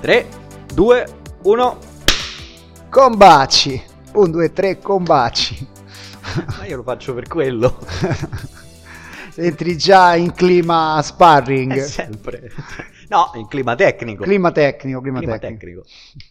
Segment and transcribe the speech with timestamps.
[0.00, 0.26] 3,
[0.74, 1.06] 2,
[1.42, 1.78] 1.
[2.88, 3.82] Combaci.
[4.12, 5.66] 1, 2, 3, combaci.
[6.58, 7.78] Ma io lo faccio per quello.
[9.34, 11.72] Entri già in clima sparring.
[11.74, 12.50] È sempre.
[13.08, 14.22] No, in clima tecnico.
[14.24, 15.82] Clima tecnico, clima, Clima tecnico.
[15.82, 15.82] tecnico.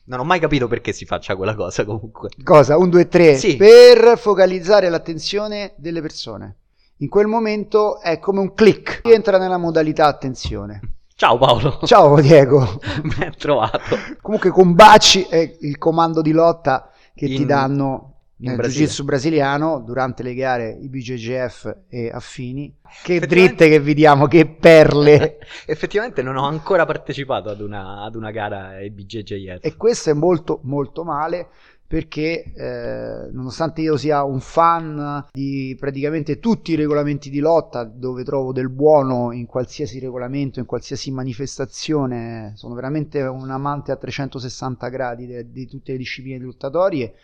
[0.06, 2.30] Non ho mai capito perché si faccia quella cosa comunque.
[2.44, 2.78] Cosa?
[2.78, 3.38] 1, 2, 3.
[3.38, 3.56] Sì.
[3.58, 6.56] Per focalizzare l'attenzione delle persone.
[6.98, 9.02] In quel momento è come un click.
[9.04, 10.80] Entra nella modalità attenzione.
[11.20, 11.80] Ciao Paolo.
[11.84, 12.80] Ciao Diego.
[13.18, 13.80] Ben trovato.
[14.22, 18.82] Comunque combaci è il comando di lotta che ti In- danno in nel Brasile.
[18.86, 22.72] jiu-jitsu brasiliano durante le gare IBJJF e affini.
[23.02, 25.40] Che dritte che vi diamo, che perle.
[25.66, 29.66] Effettivamente non ho ancora partecipato ad una, ad una gara IBJJF.
[29.66, 31.48] e questo è molto molto male
[31.88, 38.26] perché eh, nonostante io sia un fan di praticamente tutti i regolamenti di lotta dove
[38.26, 44.90] trovo del buono in qualsiasi regolamento, in qualsiasi manifestazione, sono veramente un amante a 360
[44.90, 47.16] gradi di tutte le discipline lottatorie.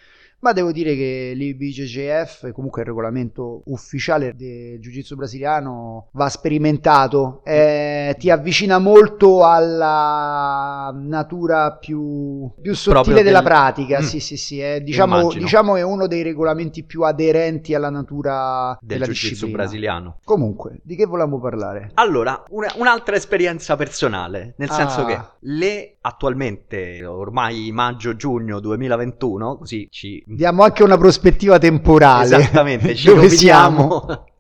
[0.43, 8.13] Ma devo dire che l'IBJJF, comunque il regolamento ufficiale del Jiu-Jitsu brasiliano, va sperimentato, eh,
[8.19, 13.99] ti avvicina molto alla natura più, più sottile Proprio della del- pratica.
[13.99, 14.03] Mm.
[14.03, 18.87] Sì, sì, sì, è, diciamo, diciamo è uno dei regolamenti più aderenti alla natura del
[18.99, 19.57] della jiu-jitsu disciplina.
[19.57, 20.17] brasiliano.
[20.25, 21.91] Comunque, di che volevamo parlare?
[21.93, 24.73] Allora, una- un'altra esperienza personale, nel Ah.
[24.73, 30.21] senso che le attualmente, ormai maggio-giugno 2021, così ci...
[30.25, 32.35] Diamo anche una prospettiva temporale.
[32.35, 34.05] Esattamente, ci Dove siamo?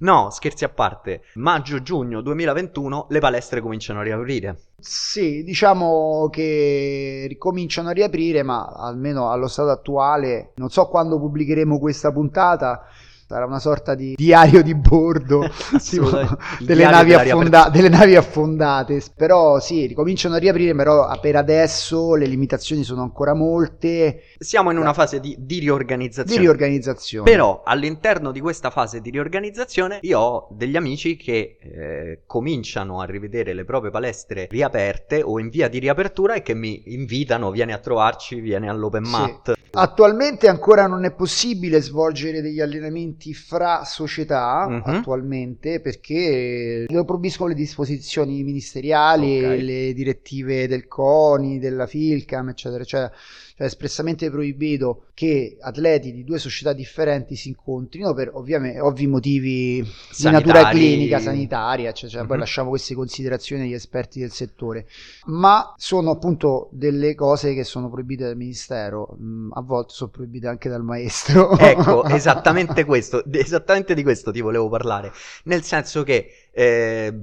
[0.00, 4.56] No, scherzi a parte, maggio-giugno 2021 le palestre cominciano a riaprire.
[4.78, 11.80] Sì, diciamo che ricominciano a riaprire, ma almeno allo stato attuale, non so quando pubblicheremo
[11.80, 12.84] questa puntata,
[13.28, 15.46] sarà una sorta di diario di bordo
[15.84, 16.08] tipo,
[16.60, 19.02] delle, navi affonda- delle navi affondate.
[19.14, 24.78] Però sì, ricominciano a riaprire, però per adesso le limitazioni sono ancora molte Siamo in
[24.78, 26.40] una fase di, di di riorganizzazione.
[26.40, 27.30] riorganizzazione.
[27.30, 33.04] Però all'interno di questa fase di riorganizzazione io ho degli amici che eh, cominciano a
[33.04, 37.72] rivedere le proprie palestre riaperte o in via di riapertura e che mi invitano, vieni
[37.74, 39.10] a trovarci, vieni all'open Sì.
[39.10, 39.52] mat.
[39.70, 44.82] Attualmente ancora non è possibile svolgere degli allenamenti fra società, Mhm.
[44.84, 49.60] attualmente, perché lo proibiscono le disposizioni ministeriali, Ok.
[49.62, 53.10] le direttive del CONI, della FILCAM, eccetera, eccetera.
[53.10, 53.16] Cioè,
[53.58, 60.24] è espressamente proibito che atleti di due società differenti si incontrino per ovvi motivi di
[60.30, 60.78] natura Sanitari.
[60.78, 62.22] clinica, sanitaria, eccetera.
[62.24, 62.38] Poi Mhm.
[62.40, 64.86] lasciamo queste considerazioni agli esperti del settore
[65.26, 69.16] ma sono appunto delle cose che sono proibite dal ministero,
[69.58, 71.56] a volte sono proibite anche dal maestro.
[71.58, 75.12] Ecco, esattamente questo, esattamente di questo ti volevo parlare.
[75.44, 77.16] Nel senso che eh,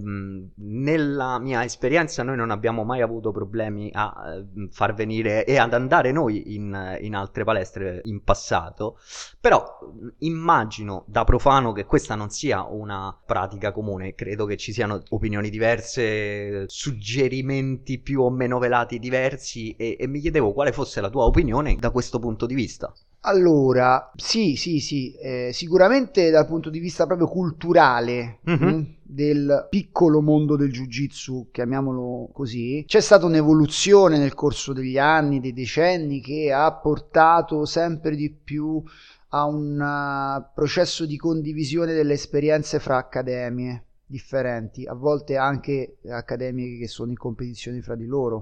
[0.55, 5.73] nella mia esperienza noi non abbiamo mai avuto problemi a eh, far venire e ad
[5.73, 8.97] andare noi in, in altre palestre in passato,
[9.41, 9.77] però
[10.19, 15.49] immagino da profano che questa non sia una pratica comune, credo che ci siano opinioni
[15.49, 21.25] diverse, suggerimenti più o meno velati diversi e, e mi chiedevo quale fosse la tua
[21.25, 22.93] opinione da questo punto di vista.
[23.27, 28.65] Allora, sì, sì, sì, eh, sicuramente dal punto di vista proprio culturale Mhm.
[28.67, 35.39] mm, del piccolo mondo del jiu-jitsu, chiamiamolo così, c'è stata un'evoluzione nel corso degli anni,
[35.39, 38.83] dei decenni, che ha portato sempre di più
[39.29, 46.77] a un uh, processo di condivisione delle esperienze fra accademie differenti, a volte anche accademie
[46.77, 48.41] che sono in competizione fra di loro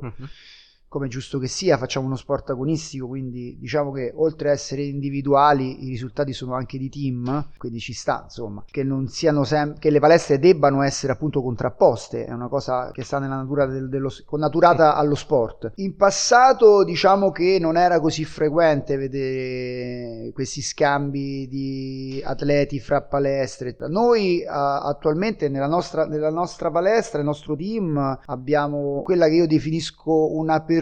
[0.94, 4.84] come è giusto che sia, facciamo uno sport agonistico, quindi diciamo che oltre a essere
[4.84, 9.80] individuali i risultati sono anche di team, quindi ci sta, insomma, che non siano sem-
[9.80, 13.90] che le palestre debbano essere appunto contrapposte, è una cosa che sta nella natura del-
[13.90, 15.72] dello connaturata allo sport.
[15.78, 23.76] In passato diciamo che non era così frequente vedere questi scambi di atleti fra palestre.
[23.88, 29.48] Noi a- attualmente nella nostra, nella nostra palestra, il nostro team, abbiamo quella che io
[29.48, 30.12] definisco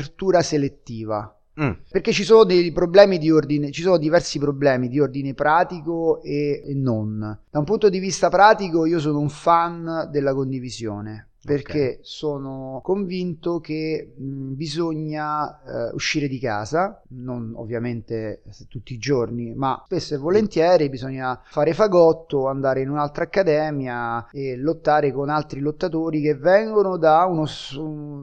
[0.01, 1.35] un'apertura selettiva.
[1.61, 1.71] Mm.
[1.89, 6.63] Perché ci sono dei problemi di ordine, ci sono diversi problemi di ordine pratico e,
[6.65, 7.19] e non.
[7.49, 11.30] Da un punto di vista pratico, io sono un fan della condivisione.
[11.43, 19.55] Perché sono convinto che mh, bisogna eh, uscire di casa, non ovviamente tutti i giorni,
[19.55, 25.61] ma spesso e volentieri bisogna fare fagotto, andare in un'altra accademia e lottare con altri
[25.61, 27.47] lottatori che vengono da uno,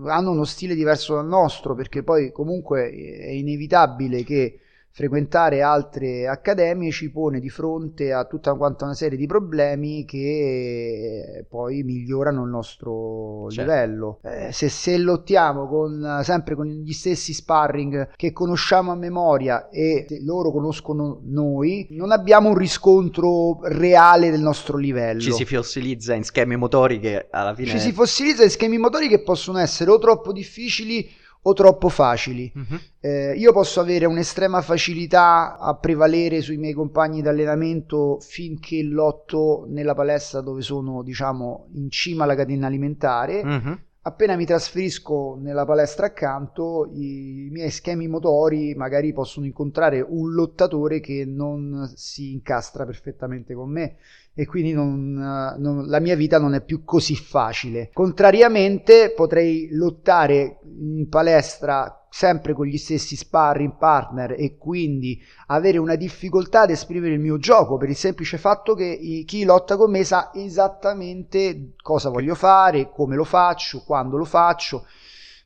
[0.09, 6.91] hanno uno stile diverso dal nostro, perché poi comunque è inevitabile che frequentare altre accademie
[6.91, 12.51] ci pone di fronte a tutta quanta una serie di problemi che poi migliorano il
[12.51, 13.71] nostro certo.
[13.71, 14.19] livello.
[14.25, 20.07] Eh, se, se lottiamo con, sempre con gli stessi sparring che conosciamo a memoria e
[20.25, 25.21] loro conoscono noi, non abbiamo un riscontro reale del nostro livello.
[25.21, 27.69] Ci si fossilizza in schemi motori che alla fine...
[27.69, 31.09] Ci si fossilizza in schemi motori che possono essere o troppo difficili
[31.43, 32.53] o troppo facili.
[32.55, 32.79] Uh-huh.
[33.01, 39.65] Eh, io posso avere un'estrema facilità a prevalere sui miei compagni di allenamento finché lotto
[39.69, 43.41] nella palestra dove sono, diciamo, in cima alla catena alimentare.
[43.41, 43.79] Uh-huh.
[44.03, 51.01] Appena mi trasferisco nella palestra accanto, i miei schemi motori magari possono incontrare un lottatore
[51.01, 53.97] che non si incastra perfettamente con me
[54.39, 55.15] e quindi non,
[55.59, 57.91] non, la mia vita non è più così facile.
[57.93, 65.97] Contrariamente potrei lottare in palestra sempre con gli stessi sparring partner e quindi avere una
[65.97, 70.05] difficoltà ad esprimere il mio gioco per il semplice fatto che chi lotta con me
[70.05, 74.85] sa esattamente cosa voglio fare, come lo faccio, quando lo faccio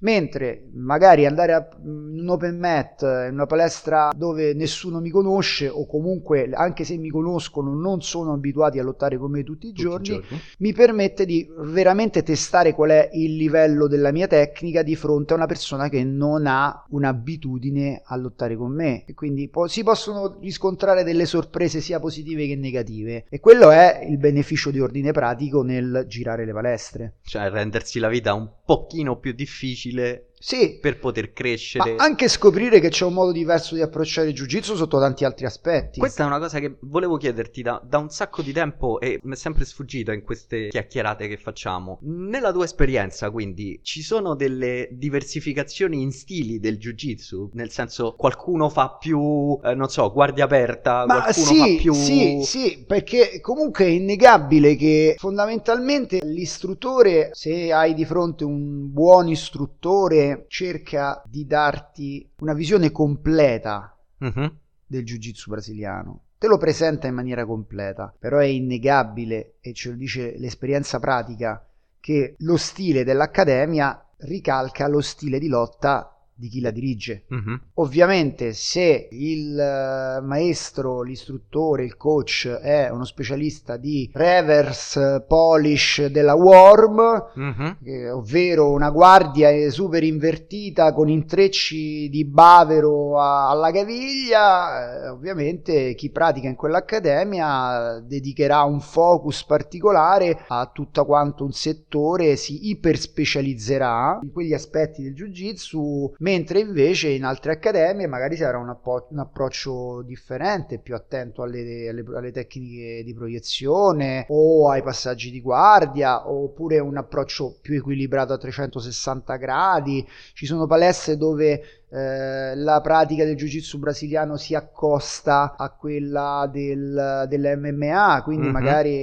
[0.02, 5.86] mentre magari andare a un open mat in una palestra dove nessuno mi conosce o
[5.86, 9.82] comunque anche se mi conoscono non sono abituati a lottare con me tutti i, tutti
[9.82, 14.96] giorni, giorni, mi permette di veramente testare qual è il livello della mia tecnica di
[14.96, 19.04] fronte a una persona che non ha un'abitudine a lottare con me.
[19.06, 23.24] E quindi po- si possono riscontrare delle sorprese sia positive che negative.
[23.28, 27.14] E quello è il beneficio di ordine pratico nel girare le palestre.
[27.24, 31.94] Cioè rendersi la vita un pochino più difficile difficile sì, per poter crescere.
[31.94, 35.46] Ma anche scoprire che c'è un modo diverso di approcciare il jiu-jitsu sotto tanti altri
[35.46, 36.00] aspetti.
[36.00, 39.34] Questa è una cosa che volevo chiederti da, da un sacco di tempo e mi
[39.34, 42.00] è sempre sfuggita in queste chiacchierate che facciamo.
[42.02, 47.50] Nella tua esperienza, quindi, ci sono delle diversificazioni in stili del jiu-jitsu?
[47.52, 51.92] Nel senso, qualcuno fa più, eh, non so, guardia aperta, Ma qualcuno sì, fa più...
[51.92, 59.28] Sì, sì, perché comunque è innegabile che fondamentalmente l'istruttore, se hai di fronte un buon
[59.28, 64.52] istruttore, cerca di darti una visione completa uh-huh.
[64.86, 66.24] del jiu-jitsu brasiliano.
[66.38, 71.64] Te lo presenta in maniera completa, però è innegabile, e ce lo dice l'esperienza pratica,
[72.00, 77.22] che lo stile dell'accademia ricalca lo stile di lotta di chi la dirige.
[77.28, 77.60] Uh-huh.
[77.74, 86.34] Ovviamente se il uh, maestro, l'istruttore, il coach è uno specialista di reverse polish della
[86.34, 87.76] worm, uh-huh.
[87.84, 95.94] eh, ovvero una guardia super invertita con intrecci di bavero a- alla caviglia, eh, ovviamente
[95.94, 104.18] chi pratica in quell'accademia dedicherà un focus particolare a tutto quanto un settore, si iperspecializzerà
[104.22, 109.06] in quegli aspetti del jiu-jitsu mentre invece in altre accademie magari si avrà un, appo-
[109.10, 115.42] un approccio differente, più attento alle, alle, alle, tecniche di proiezione o ai passaggi di
[115.42, 120.06] guardia, oppure un approccio più equilibrato a 360 gradi.
[120.32, 127.26] Ci sono palestre dove eh, la pratica del jiu-jitsu brasiliano si accosta a quella del,
[127.28, 128.52] dell'MMA, quindi mm-hmm.
[128.52, 128.94] magari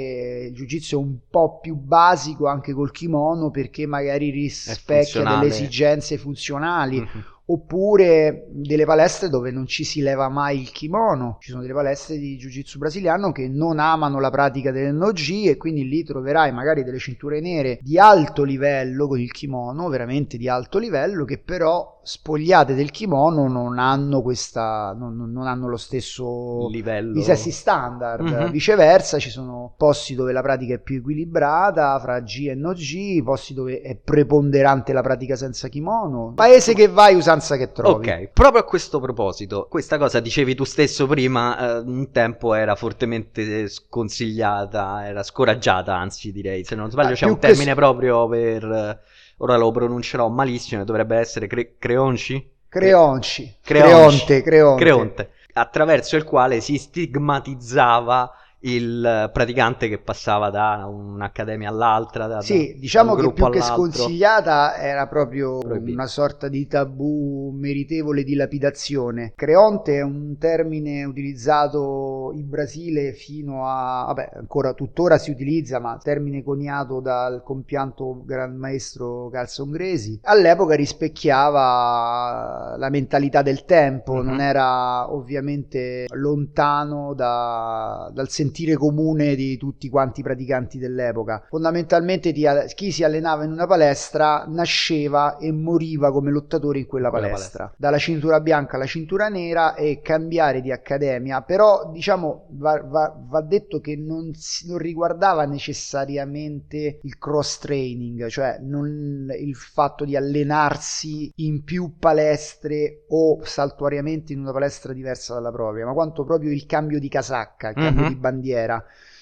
[0.47, 6.17] il jiu-jitsu è un po' più basico anche col kimono perché magari rispecchia delle esigenze
[6.17, 6.99] funzionali.
[6.99, 11.37] Mm-hmm oppure delle palestre dove non ci si leva mai il kimono.
[11.39, 15.87] Ci sono delle palestre di jiu-jitsu brasiliano che non amano la pratica dell'NOG e quindi
[15.87, 20.77] lì troverai magari delle cinture nere di alto livello con il kimono, veramente di alto
[20.77, 27.13] livello, che però spogliate del kimono non hanno questa non, non hanno lo stesso livello
[27.13, 28.49] di sessi standard mm-hmm.
[28.49, 33.21] viceversa ci sono posti dove la pratica è più equilibrata fra G e no G
[33.21, 38.29] posti dove è preponderante la pratica senza kimono paese che vai usanza che trovi ok
[38.33, 43.67] proprio a questo proposito questa cosa dicevi tu stesso prima eh, un tempo era fortemente
[43.67, 49.01] sconsigliata era scoraggiata anzi direi se non sbaglio ah, c'è un termine s- proprio per
[49.41, 52.51] ora lo pronuncerò malissimo, dovrebbe essere cre- Creonci?
[52.67, 53.57] Creonci.
[53.61, 54.83] Creonte, Creonte.
[54.83, 55.31] Creonte.
[55.53, 62.27] Attraverso il quale si stigmatizzava il praticante che passava da un'accademia all'altra.
[62.27, 63.49] Da, sì, diciamo che più all'altro.
[63.51, 65.93] che sconsigliata era proprio Proibito.
[65.93, 69.31] una sorta di tabù meritevole di lapidazione.
[69.35, 75.97] Creonte è un termine utilizzato in Brasile fino a, vabbè, ancora tuttora si utilizza, ma
[76.01, 80.19] termine coniato dal compianto gran maestro Calzongresi.
[80.23, 84.25] All'epoca rispecchiava la mentalità del tempo, mm-hmm.
[84.25, 91.45] non era ovviamente lontano da, dal sentimento sentire comune di tutti quanti i praticanti dell'epoca.
[91.47, 92.33] Fondamentalmente
[92.75, 97.57] chi si allenava in una palestra nasceva e moriva come lottatore in quella, quella palestra.
[97.57, 97.75] palestra.
[97.77, 103.41] Dalla cintura bianca alla cintura nera e cambiare di accademia, però diciamo va, va, va
[103.41, 104.31] detto che non,
[104.67, 113.05] non, riguardava necessariamente il cross training, cioè non, il fatto di allenarsi in più palestre
[113.09, 117.69] o saltuariamente in una palestra diversa dalla propria, ma quanto proprio il cambio di casacca,
[117.69, 118.09] il cambio mm-hmm.
[118.09, 118.37] di bandiera.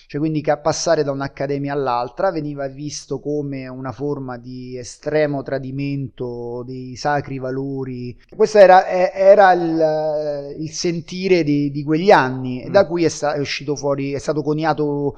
[0.08, 6.96] Cioè, quindi passare da un'accademia all'altra veniva visto come una forma di estremo tradimento dei
[6.96, 8.18] sacri valori.
[8.34, 12.88] Questo era, era il, il, sentire di, di, quegli anni, e da mm.
[12.88, 15.18] cui è, sta, è uscito fuori, è stato coniato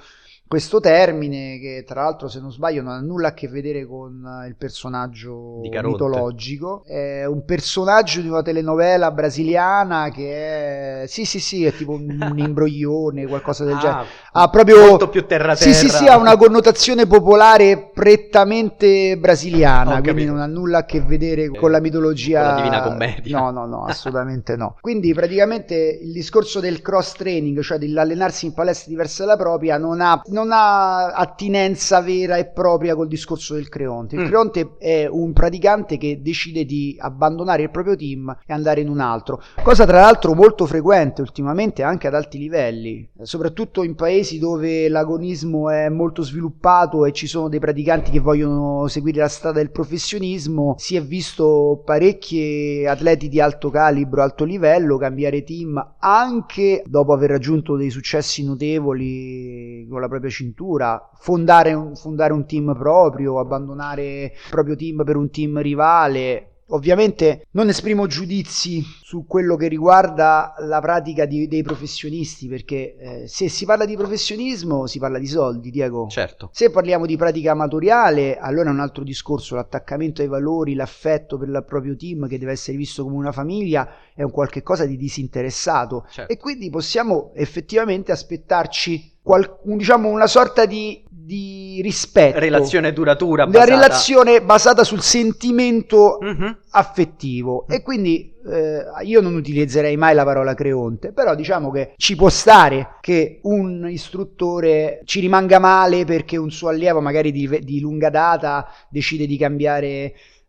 [0.49, 4.45] questo termine che tra l'altro se non sbaglio non ha nulla a che vedere con
[4.47, 6.83] il personaggio mitologico.
[6.85, 12.33] È un personaggio di una telenovela brasiliana che è sì sì sì è tipo un,
[12.35, 14.07] imbroglione qualcosa del ah, genere.
[14.31, 19.97] Ha proprio molto più terra terra sì sì sì ha una connotazione popolare prettamente brasiliana
[19.97, 22.81] Ho quindi non ha nulla a che vedere eh, con la mitologia con la divina
[22.81, 23.39] commedia.
[23.39, 24.75] No no no assolutamente no.
[24.81, 30.01] Quindi praticamente il discorso del cross training cioè dell'allenarsi in palestre diverse dalla propria non
[30.01, 34.15] ha non ha attinenza vera e propria col discorso del Creonte.
[34.15, 34.25] Il mm.
[34.25, 38.99] Creonte è un praticante che decide di abbandonare il proprio team e andare in un
[38.99, 44.87] altro, cosa tra l'altro molto frequente ultimamente anche ad alti livelli, soprattutto in paesi dove
[44.87, 49.71] l'agonismo è molto sviluppato e ci sono dei praticanti che vogliono seguire la strada del
[49.71, 50.75] professionismo.
[50.77, 57.31] Si è visto parecchi atleti di alto calibro, alto livello cambiare team anche dopo aver
[57.31, 64.23] raggiunto dei successi notevoli con la propria cintura, fondare un, fondare un team proprio, abbandonare
[64.23, 66.45] il proprio team per un team rivale.
[66.71, 73.27] Ovviamente non esprimo giudizi su quello che riguarda la pratica di, dei professionisti, perché eh,
[73.27, 76.07] se si parla di professionismo si parla di soldi, Diego.
[76.07, 76.49] Certo.
[76.51, 81.47] Se parliamo di pratica amatoriale, allora è un altro discorso, l'attaccamento ai valori, l'affetto per
[81.47, 84.97] il proprio team che deve essere visto come una famiglia è un qualche cosa di
[84.97, 86.31] disinteressato certo.
[86.31, 92.39] e quindi possiamo effettivamente aspettarci qual, diciamo una sorta di, di rispetto.
[92.39, 93.45] Relazione duratura.
[93.45, 93.71] Basata...
[93.71, 96.51] La relazione basata sul sentimento mm-hmm.
[96.71, 97.65] affettivo.
[97.69, 97.75] Mm.
[97.75, 102.29] E quindi eh, io non utilizzerei mai la parola creonte, però diciamo che ci può
[102.29, 108.09] stare che un istruttore ci rimanga male perché un suo allievo magari di, di lunga
[108.09, 109.87] data decide di cambiare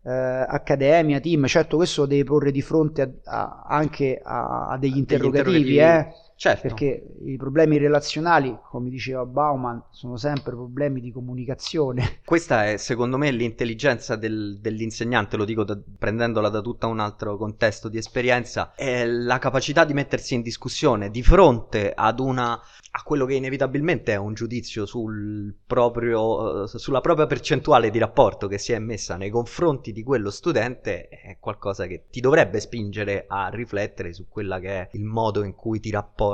[0.03, 4.97] eh, accademia, team, certo questo deve porre di fronte a, a, anche a, a degli
[4.97, 6.17] interrogativi, degli interrogativi.
[6.17, 6.29] Eh?
[6.41, 6.69] Certo.
[6.69, 12.21] Perché i problemi relazionali, come diceva Bauman, sono sempre problemi di comunicazione.
[12.25, 17.37] Questa è secondo me l'intelligenza del, dell'insegnante, lo dico da, prendendola da tutto un altro
[17.37, 22.59] contesto di esperienza, è la capacità di mettersi in discussione di fronte ad una
[22.93, 28.59] a quello che inevitabilmente è un giudizio sul proprio, sulla propria percentuale di rapporto che
[28.59, 33.49] si è messa nei confronti di quello studente è qualcosa che ti dovrebbe spingere a
[33.49, 36.30] riflettere su quella che è il modo in cui ti rapporti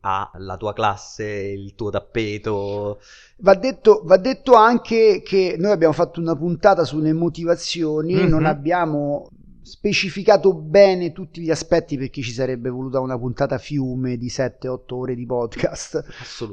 [0.00, 3.00] alla tua classe, il tuo tappeto.
[3.38, 8.28] Va detto, va detto anche che noi abbiamo fatto una puntata sulle motivazioni, mm-hmm.
[8.28, 9.28] non abbiamo
[9.62, 15.14] specificato bene tutti gli aspetti perché ci sarebbe voluta una puntata fiume di 7-8 ore
[15.14, 16.04] di podcast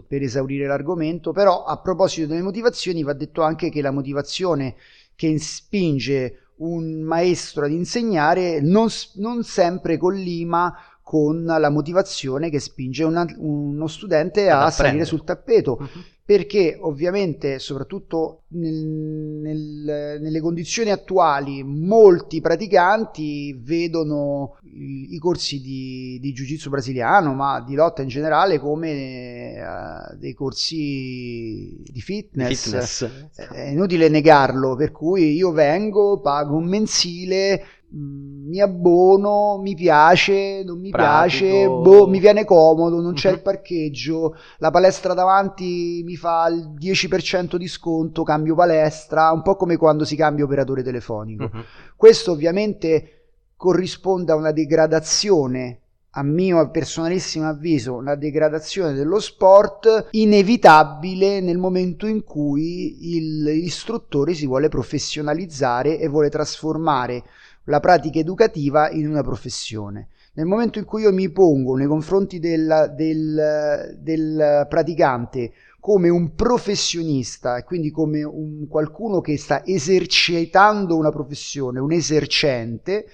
[0.08, 4.76] per esaurire l'argomento, però a proposito delle motivazioni va detto anche che la motivazione
[5.16, 10.74] che spinge un maestro ad insegnare non, non sempre collima
[11.10, 15.78] con la motivazione che spinge una, uno studente a salire sul tappeto.
[15.80, 15.88] Uh-huh
[16.30, 26.20] perché ovviamente soprattutto nel, nel, nelle condizioni attuali molti praticanti vedono i, i corsi di,
[26.22, 33.10] di jiu-jitsu brasiliano ma di lotta in generale come uh, dei corsi di fitness, fitness.
[33.52, 40.80] è inutile negarlo per cui io vengo pago un mensile mi abbono, mi piace, non
[40.80, 41.46] mi Pratico.
[41.46, 46.74] piace, boh, mi viene comodo, non c'è il parcheggio, la palestra davanti mi fa il
[46.78, 51.44] 10% di sconto, cambio palestra, un po' come quando si cambia operatore telefonico.
[51.52, 51.64] Uh-huh.
[51.96, 53.14] Questo ovviamente
[53.56, 55.82] corrisponde a una degradazione
[56.12, 64.48] a mio personalissimo avviso, una degradazione dello sport inevitabile nel momento in cui l'istruttore si
[64.48, 67.24] vuole professionalizzare e vuole trasformare
[67.66, 70.08] la pratica educativa in una professione.
[70.34, 76.34] Nel momento in cui io mi pongo nei confronti del, del, del praticante come un
[76.34, 83.06] professionista e quindi come un, qualcuno che sta esercitando una professione, un esercente,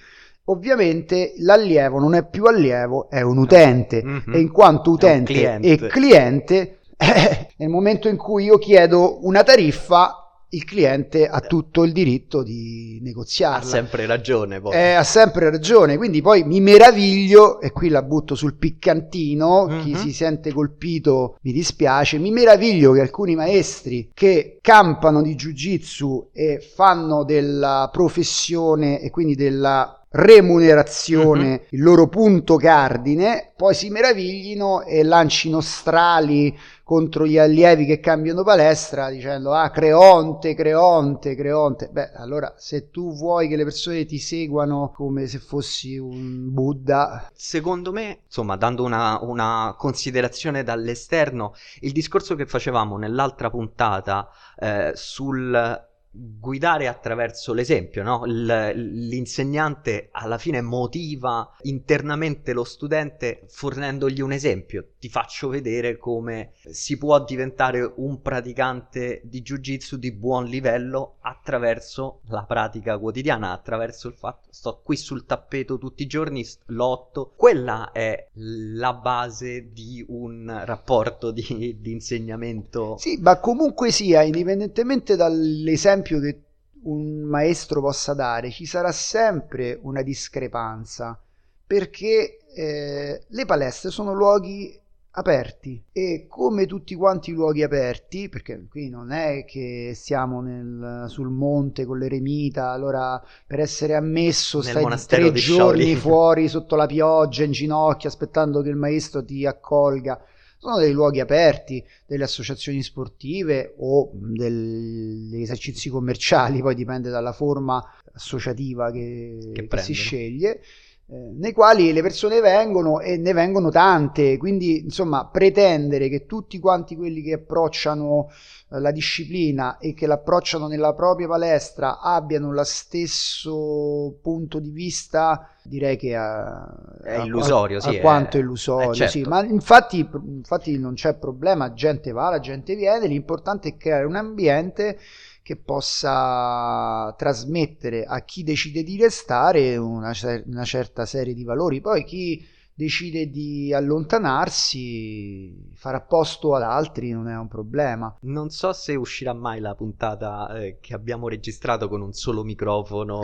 [0.46, 4.34] ovviamente l'allievo non è più allievo, è un utente mm-hmm.
[4.34, 5.68] e in quanto utente cliente.
[5.68, 11.82] e cliente Eh, nel momento in cui io chiedo una tariffa, il cliente ha tutto
[11.82, 13.58] il diritto di negoziarla.
[13.58, 14.60] Ha sempre ragione.
[14.60, 14.74] Poi.
[14.74, 19.80] Eh, ha sempre ragione, quindi poi mi meraviglio, e qui la butto sul piccantino, mm-hmm.
[19.82, 19.96] chi mhm.
[19.96, 26.60] si sente colpito mi dispiace, mi meraviglio che alcuni maestri che campano di jiu-jitsu e
[26.60, 31.66] fanno della professione e quindi della remunerazione uh-huh.
[31.70, 38.44] il loro punto cardine, poi si meraviglino e lancino strali contro gli allievi che cambiano
[38.44, 41.88] palestra dicendo ah Creonte, Creonte, Creonte.
[41.90, 47.30] Beh, allora se tu vuoi che le persone ti seguano come se fossi un Buddha.
[47.34, 54.92] Secondo me, insomma, dando una, una considerazione dall'esterno, il discorso che facevamo nell'altra puntata eh,
[54.94, 55.84] sul
[56.16, 58.24] guidare attraverso l'esempio, no?
[58.24, 64.92] L'insegnante alla fine motiva internamente lo studente fornendogli un esempio.
[65.06, 72.22] Ti faccio vedere come si può diventare un praticante di jiu-jitsu di buon livello attraverso
[72.30, 77.34] la pratica quotidiana, attraverso il fatto sto qui sul tappeto tutti i giorni, lotto.
[77.36, 82.96] Quella è la base di un rapporto di, di insegnamento.
[82.98, 86.42] Sì, ma comunque sia, indipendentemente dall'esempio esempio che
[86.82, 91.16] un maestro possa dare, ci sarà sempre una discrepanza
[91.64, 94.80] perché eh, le palestre sono luoghi
[95.18, 95.82] aperti.
[95.92, 101.28] E come tutti quanti i luoghi aperti, perché qui non è che siamo nel, sul
[101.28, 107.44] monte con l'eremita, allora per essere ammesso nel stai tre giorni fuori sotto la pioggia,
[107.44, 110.20] in ginocchio, aspettando che il maestro ti accolga.
[110.58, 117.82] Sono dei luoghi aperti, delle associazioni sportive o degli esercizi commerciali, poi dipende dalla forma
[118.14, 120.60] associativa che, che, che si sceglie.
[121.08, 126.58] Eh, nei quali le persone vengono e ne vengono tante, quindi insomma pretendere che tutti
[126.58, 128.28] quanti quelli che approcciano
[128.72, 135.48] eh, la disciplina e che l'approcciano nella propria palestra abbiano lo stesso punto di vista,
[135.62, 139.12] direi che a, è illusorio, a, sì, quanto è illusorio, certo.
[139.12, 144.06] sì, ma infatti, infatti non c'è problema, gente va, la gente viene, l'importante è creare
[144.06, 144.98] un ambiente
[145.46, 150.10] che possa trasmettere a chi decide di restare una,
[150.44, 151.80] una certa serie di valori.
[151.80, 158.12] Poi chi decide di allontanarsi, fare a posto ad altri non è un problema.
[158.22, 163.20] Non so se uscirà mai la puntata eh, che abbiamo registrato con un solo microfono,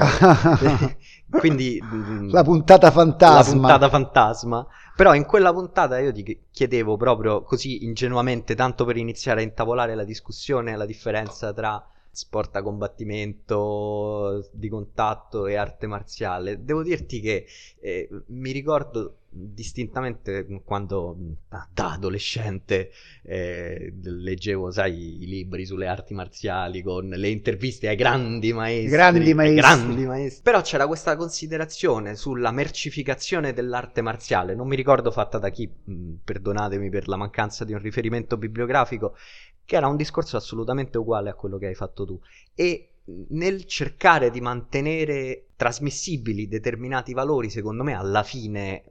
[1.28, 3.36] quindi mm, la puntata fantasma.
[3.36, 4.64] La puntata fantasma.
[4.94, 9.96] Però in quella puntata io ti chiedevo proprio così ingenuamente, tanto per iniziare a intavolare
[9.96, 16.62] la discussione, la differenza tra sport a combattimento di contatto e arte marziale.
[16.62, 17.46] Devo dirti che
[17.80, 21.16] eh, mi ricordo distintamente quando
[21.48, 22.90] da adolescente
[23.22, 28.90] eh, leggevo, sai, i libri sulle arti marziali con le interviste ai grandi maestri.
[28.90, 29.56] Grandi maestri.
[29.56, 30.42] Grandi maestri.
[30.42, 36.12] Però c'era questa considerazione sulla mercificazione dell'arte marziale, non mi ricordo fatta da chi, mh,
[36.24, 39.16] perdonatemi per la mancanza di un riferimento bibliografico,
[39.64, 42.18] che era un discorso assolutamente uguale a quello che hai fatto tu.
[42.54, 42.88] E
[43.30, 48.84] nel cercare di mantenere trasmissibili determinati valori, secondo me, alla fine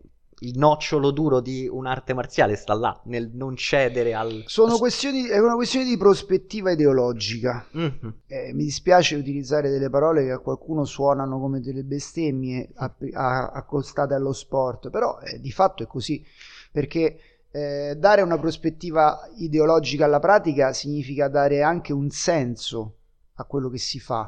[0.43, 4.43] il nocciolo duro di un'arte marziale sta là, nel non cedere al...
[4.47, 7.67] Sono questioni, è una questione di prospettiva ideologica.
[7.77, 8.09] Mm-hmm.
[8.25, 14.33] Eh, mi dispiace utilizzare delle parole che a qualcuno suonano come delle bestemmie accostate allo
[14.33, 16.25] sport, però eh, di fatto è così,
[16.71, 17.19] perché
[17.51, 22.95] eh, dare una prospettiva ideologica alla pratica significa dare anche un senso
[23.35, 24.23] a quello che si fa,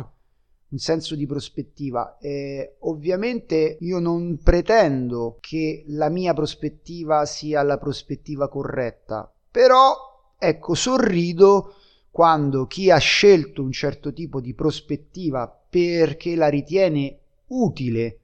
[0.70, 2.18] un senso di prospettiva.
[2.20, 9.96] E ovviamente io non pretendo che la mia prospettiva sia la prospettiva corretta, però
[10.38, 11.76] ecco, sorrido
[12.12, 18.20] quando chi ha scelto un certo tipo di prospettiva perché la ritiene utile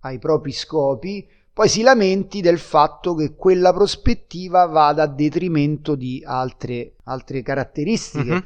[0.00, 6.22] ai propri scopi, poi si lamenti del fatto che quella prospettiva vada a detrimento di
[6.22, 8.30] altre, altre caratteristiche.
[8.30, 8.38] Mm-hmm.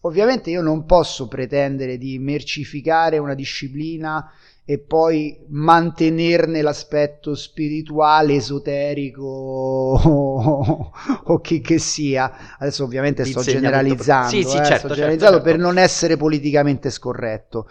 [0.00, 4.30] Ovviamente io non posso pretendere di mercificare una disciplina
[4.66, 10.92] e poi mantenerne l'aspetto spirituale, esoterico o,
[11.24, 12.58] o che, che, sia.
[12.58, 16.90] Adesso ovviamente sto generalizzando, sì, sì, eh, certo, sto generalizzando certo, per non essere politicamente
[16.90, 17.66] scorretto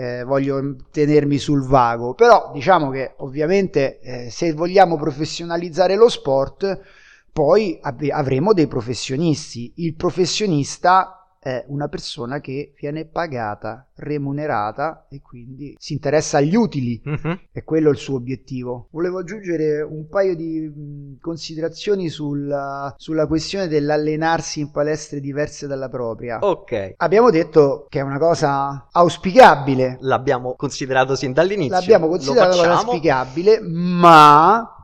[0.00, 6.80] eh, voglio tenermi sul vago, però diciamo che ovviamente eh, se vogliamo professionalizzare lo sport,
[7.30, 9.72] poi ab- avremo dei professionisti.
[9.76, 17.00] Il professionista è una persona che viene pagata, remunerata e quindi si interessa agli utili.
[17.02, 17.40] Mhm.
[17.50, 18.88] È quello il suo obiettivo.
[18.90, 25.88] Volevo aggiungere un paio di mh, considerazioni sulla, sulla questione dell'allenarsi in palestre diverse dalla
[25.88, 26.38] propria.
[26.40, 29.96] Ok, Abbiamo detto che è una cosa auspicabile.
[30.00, 31.74] l'abbiamo considerato sin dall'inizio.
[31.74, 34.74] L'abbiamo considerato una cosa auspicabile, ma,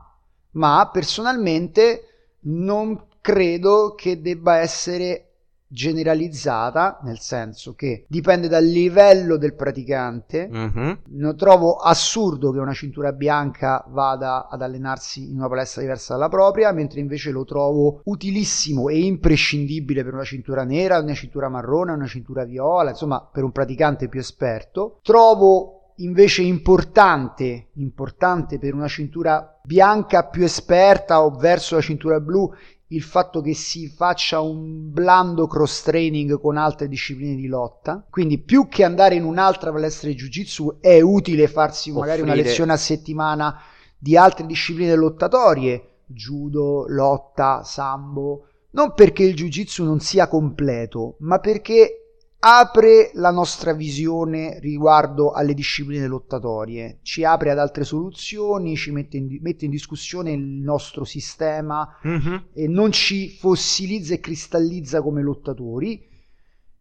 [0.51, 2.01] ma personalmente
[2.41, 5.26] non credo che debba essere
[5.67, 10.47] generalizzata, nel senso che dipende dal livello del praticante.
[10.49, 10.99] Mhm.
[11.09, 16.29] Non trovo assurdo che una cintura bianca vada ad allenarsi in una palestra diversa dalla
[16.29, 21.91] propria, mentre invece lo trovo utilissimo e imprescindibile per una cintura nera, una cintura marrone,
[21.91, 24.99] una cintura viola, insomma, per un praticante più esperto.
[25.01, 32.51] Trovo invece importante, importante per una cintura bianca più esperta o verso la cintura blu
[32.89, 38.05] il fatto che si faccia un blando cross training con altre discipline di lotta.
[38.09, 42.47] Quindi, più che andare in un'altra palestra di jiu-jitsu, è utile farsi magari una Offrire-
[42.47, 43.59] lezione a settimana
[43.97, 48.47] di altre discipline lottatorie, judo, lotta, sambo.
[48.71, 52.06] Non perché il jiu-jitsu non sia completo, ma perché
[52.39, 59.17] apre la nostra visione riguardo alle discipline lottatorie, ci apre ad altre soluzioni, ci mette
[59.17, 62.49] in, mette in discussione il nostro sistema Mhm.
[62.53, 66.05] e non ci fossilizza e cristallizza come lottatori.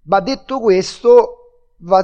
[0.02, 1.36] Ma detto questo,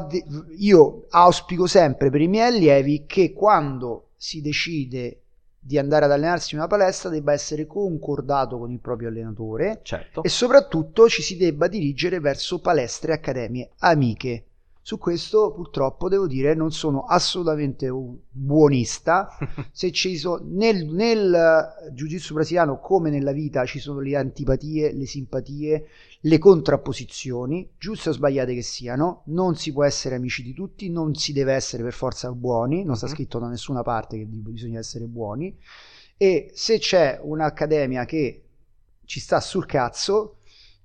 [0.09, 0.25] de-
[0.57, 5.22] io auspico sempre per i miei allievi che quando si decide
[5.65, 10.25] di andare ad allenarsi in una palestra debba essere concordato con il proprio allenatore Certo.
[10.25, 14.47] e soprattutto ci si debba dirigere verso palestre e accademie amiche.
[14.85, 19.29] Su questo purtroppo devo dire non sono assolutamente un buonista.
[19.71, 24.93] Se ci sono nel, nel eh, jiu-jitsu brasiliano come nella vita ci sono le antipatie,
[24.93, 25.87] le simpatie,
[26.23, 31.15] le contrapposizioni, giuste o sbagliate che siano, non si può essere amici di tutti, non
[31.15, 33.13] si deve essere per forza buoni, non sta Mhm.
[33.13, 35.57] scritto da nessuna parte che bisogna essere buoni
[36.17, 38.43] e se c'è un'accademia che
[39.05, 40.37] ci sta sul cazzo,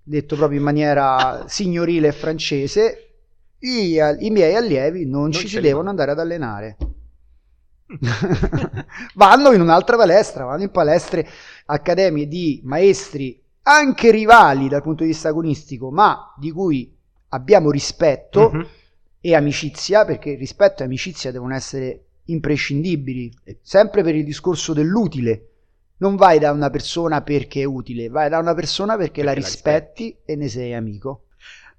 [0.03, 3.06] detto proprio in maniera signorile e francese,
[3.59, 6.77] i, i miei allievi non, ci ce si devono andare ad allenare.
[9.15, 11.27] vanno in un'altra palestra, vanno in palestre,
[11.65, 16.95] accademie di maestri anche rivali dal punto di vista agonistico, ma di cui
[17.29, 18.67] abbiamo rispetto Mhm.
[19.21, 25.49] e amicizia, perché rispetto e amicizia devono essere imprescindibili, sempre per il discorso dell'utile.
[25.97, 29.41] Non vai da una persona perché è utile, vai da una persona perché, la Perché
[29.41, 31.23] la rispetti e ne sei amico.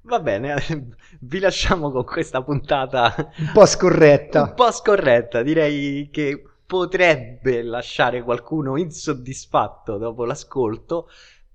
[0.08, 0.54] Va bene,
[1.20, 4.42] vi lasciamo con questa puntata Un po' scorretta.
[4.42, 5.42] un po' scorretta.
[5.42, 11.08] Direi che potrebbe lasciare qualcuno insoddisfatto dopo l'ascolto.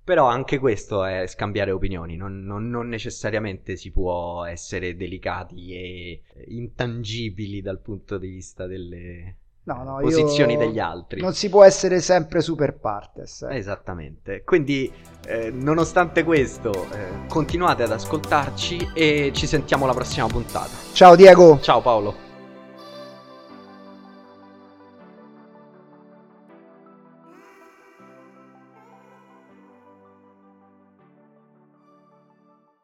[0.03, 6.21] Però anche questo è scambiare opinioni, non, non- non necessariamente si può essere delicati e
[6.47, 11.21] intangibili dal punto di vista delle No, no, posizioni io- degli altri.
[11.21, 13.43] Non si può essere sempre super partes.
[13.43, 13.55] eh.
[13.55, 14.91] Esattamente, quindi
[15.25, 20.69] eh, nonostante questo eh, continuate ad ascoltarci e ci sentiamo alla prossima puntata.
[20.91, 21.59] Ciao Diego.
[21.61, 22.22] Ciao Paolo.